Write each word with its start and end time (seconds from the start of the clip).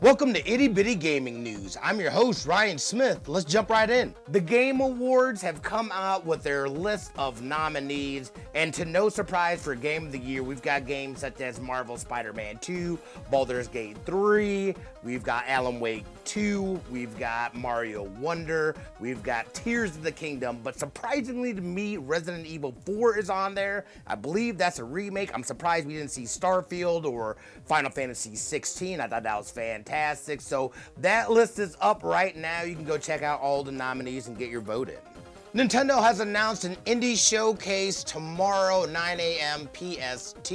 Welcome 0.00 0.32
to 0.34 0.48
Itty 0.48 0.68
Bitty 0.68 0.94
Gaming 0.94 1.42
News. 1.42 1.76
I'm 1.82 1.98
your 1.98 2.12
host, 2.12 2.46
Ryan 2.46 2.78
Smith. 2.78 3.26
Let's 3.26 3.44
jump 3.44 3.68
right 3.68 3.90
in. 3.90 4.14
The 4.28 4.38
Game 4.38 4.80
Awards 4.80 5.42
have 5.42 5.60
come 5.60 5.90
out 5.92 6.24
with 6.24 6.44
their 6.44 6.68
list 6.68 7.10
of 7.18 7.42
nominees, 7.42 8.30
and 8.54 8.72
to 8.74 8.84
no 8.84 9.08
surprise 9.08 9.60
for 9.60 9.74
Game 9.74 10.06
of 10.06 10.12
the 10.12 10.18
Year, 10.20 10.44
we've 10.44 10.62
got 10.62 10.86
games 10.86 11.18
such 11.18 11.40
as 11.40 11.58
Marvel 11.60 11.96
Spider 11.96 12.32
Man 12.32 12.58
2, 12.58 12.96
Baldur's 13.28 13.66
Gate 13.66 13.96
3, 14.06 14.72
we've 15.02 15.24
got 15.24 15.42
Alan 15.48 15.80
Wake 15.80 16.04
2, 16.26 16.80
we've 16.92 17.18
got 17.18 17.56
Mario 17.56 18.04
Wonder, 18.20 18.76
we've 19.00 19.24
got 19.24 19.52
Tears 19.52 19.96
of 19.96 20.04
the 20.04 20.12
Kingdom, 20.12 20.60
but 20.62 20.78
surprisingly 20.78 21.52
to 21.52 21.60
me, 21.60 21.96
Resident 21.96 22.46
Evil 22.46 22.72
4 22.86 23.18
is 23.18 23.30
on 23.30 23.52
there. 23.52 23.84
I 24.06 24.14
believe 24.14 24.58
that's 24.58 24.78
a 24.78 24.84
remake. 24.84 25.32
I'm 25.34 25.42
surprised 25.42 25.88
we 25.88 25.94
didn't 25.94 26.12
see 26.12 26.22
Starfield 26.22 27.04
or 27.04 27.36
Final 27.64 27.90
Fantasy 27.90 28.36
16. 28.36 29.00
I 29.00 29.08
thought 29.08 29.24
that 29.24 29.36
was 29.36 29.50
fantastic 29.50 29.87
fantastic. 29.88 30.40
So 30.40 30.72
that 30.98 31.30
list 31.30 31.58
is 31.58 31.76
up 31.80 32.02
right 32.02 32.36
now. 32.36 32.62
You 32.62 32.74
can 32.74 32.84
go 32.84 32.98
check 32.98 33.22
out 33.22 33.40
all 33.40 33.62
the 33.62 33.72
nominees 33.72 34.28
and 34.28 34.36
get 34.36 34.50
your 34.50 34.60
vote 34.60 34.88
in. 34.88 34.96
Nintendo 35.58 36.00
has 36.00 36.20
announced 36.20 36.62
an 36.62 36.76
indie 36.86 37.18
showcase 37.18 38.04
tomorrow, 38.04 38.84
9 38.84 39.18
a.m. 39.18 39.68
PST. 39.74 40.52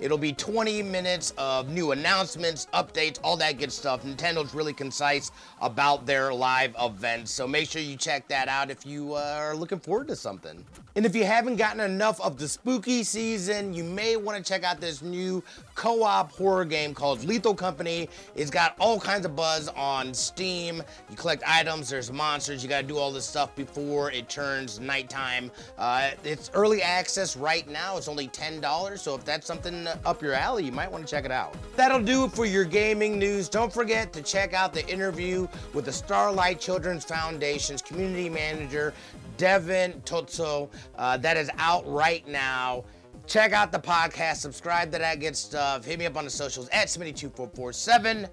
It'll 0.00 0.16
be 0.16 0.32
20 0.32 0.82
minutes 0.82 1.34
of 1.36 1.68
new 1.68 1.92
announcements, 1.92 2.66
updates, 2.72 3.18
all 3.22 3.36
that 3.36 3.58
good 3.58 3.70
stuff. 3.70 4.02
Nintendo's 4.02 4.54
really 4.54 4.72
concise 4.72 5.30
about 5.60 6.06
their 6.06 6.32
live 6.32 6.74
events, 6.80 7.30
so 7.32 7.46
make 7.46 7.68
sure 7.68 7.82
you 7.82 7.98
check 7.98 8.28
that 8.28 8.48
out 8.48 8.70
if 8.70 8.86
you 8.86 9.12
uh, 9.12 9.36
are 9.36 9.54
looking 9.54 9.78
forward 9.78 10.08
to 10.08 10.16
something. 10.16 10.64
And 10.96 11.04
if 11.04 11.14
you 11.14 11.24
haven't 11.24 11.56
gotten 11.56 11.80
enough 11.80 12.18
of 12.22 12.38
the 12.38 12.48
spooky 12.48 13.04
season, 13.04 13.74
you 13.74 13.84
may 13.84 14.16
want 14.16 14.38
to 14.38 14.42
check 14.42 14.64
out 14.64 14.80
this 14.80 15.02
new 15.02 15.42
co 15.74 16.02
op 16.02 16.32
horror 16.32 16.64
game 16.64 16.94
called 16.94 17.22
Lethal 17.24 17.54
Company. 17.54 18.08
It's 18.34 18.50
got 18.50 18.74
all 18.78 18.98
kinds 18.98 19.26
of 19.26 19.36
buzz 19.36 19.68
on 19.68 20.14
Steam. 20.14 20.82
You 21.10 21.16
collect 21.16 21.42
items, 21.46 21.90
there's 21.90 22.10
monsters, 22.10 22.62
you 22.62 22.70
got 22.70 22.80
to 22.80 22.86
do 22.86 22.96
all 22.96 23.12
this 23.12 23.26
stuff 23.26 23.54
before 23.54 24.10
it 24.10 24.29
it 24.30 24.34
turns 24.34 24.80
nighttime. 24.80 25.50
Uh, 25.76 26.10
it's 26.24 26.50
early 26.54 26.82
access 26.82 27.36
right 27.36 27.68
now. 27.68 27.96
It's 27.96 28.08
only 28.08 28.28
$10. 28.28 28.98
So 28.98 29.14
if 29.14 29.24
that's 29.24 29.46
something 29.46 29.86
up 30.04 30.22
your 30.22 30.34
alley, 30.34 30.64
you 30.64 30.72
might 30.72 30.90
want 30.90 31.04
to 31.06 31.10
check 31.10 31.24
it 31.24 31.32
out. 31.32 31.54
That'll 31.76 32.02
do 32.02 32.24
it 32.24 32.32
for 32.32 32.46
your 32.46 32.64
gaming 32.64 33.18
news. 33.18 33.48
Don't 33.48 33.72
forget 33.72 34.12
to 34.12 34.22
check 34.22 34.54
out 34.54 34.72
the 34.72 34.86
interview 34.88 35.48
with 35.74 35.86
the 35.86 35.92
Starlight 35.92 36.60
Children's 36.60 37.04
Foundation's 37.04 37.82
community 37.82 38.28
manager, 38.28 38.94
Devin 39.36 40.00
Totso. 40.04 40.70
Uh, 40.96 41.16
that 41.16 41.36
is 41.36 41.50
out 41.58 41.82
right 41.90 42.26
now. 42.28 42.84
Check 43.26 43.52
out 43.52 43.70
the 43.70 43.78
podcast, 43.78 44.36
subscribe 44.36 44.90
to 44.92 44.98
that 44.98 45.20
good 45.20 45.36
stuff. 45.36 45.84
Hit 45.84 45.98
me 45.98 46.06
up 46.06 46.16
on 46.16 46.24
the 46.24 46.30
socials 46.30 46.68
at 46.70 46.88
Smitty2447. 46.88 48.28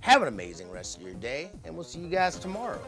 Have 0.00 0.22
an 0.22 0.28
amazing 0.28 0.70
rest 0.70 0.96
of 0.96 1.02
your 1.02 1.14
day, 1.14 1.50
and 1.64 1.74
we'll 1.74 1.84
see 1.84 2.00
you 2.00 2.08
guys 2.08 2.36
tomorrow. 2.36 2.80